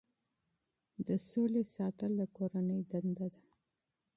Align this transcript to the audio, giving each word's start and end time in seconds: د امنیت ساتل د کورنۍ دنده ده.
د 1.05 1.07
امنیت 1.21 1.67
ساتل 1.75 2.11
د 2.19 2.21
کورنۍ 2.37 2.81
دنده 2.91 3.27
ده. 3.33 3.41